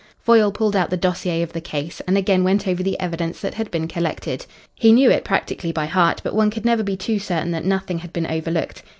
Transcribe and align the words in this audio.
Foyle 0.19 0.51
pulled 0.51 0.75
out 0.75 0.89
the 0.89 0.97
dossier 0.97 1.43
of 1.43 1.53
the 1.53 1.61
case, 1.61 2.01
and 2.07 2.17
again 2.17 2.43
went 2.43 2.67
over 2.67 2.81
the 2.81 2.99
evidence 2.99 3.39
that 3.39 3.53
had 3.53 3.69
been 3.69 3.87
collected. 3.87 4.47
He 4.73 4.91
knew 4.93 5.11
it 5.11 5.23
practically 5.23 5.71
by 5.71 5.85
heart, 5.85 6.21
but 6.23 6.33
one 6.33 6.49
could 6.49 6.65
never 6.65 6.81
be 6.81 6.97
too 6.97 7.19
certain 7.19 7.51
that 7.51 7.65
nothing 7.65 7.99
had 7.99 8.11
been 8.11 8.25
overlooked. 8.25 8.81